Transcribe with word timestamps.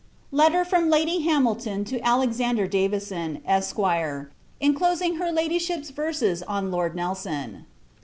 Letter 0.31 0.65
from 0.65 0.89
Lady 0.89 1.19
Hamilton 1.21 1.85
TO 1.85 1.99
ALEXANDER 2.01 2.65
DAVISON, 2.65 3.43
ESQ. 3.45 3.77
INCLOSING 4.59 5.17
Her 5.17 5.31
Ladyship's 5.31 5.91
Verses 5.91 6.41
on 6.41 6.71
Lord 6.71 6.95
Nelson. 6.95 7.67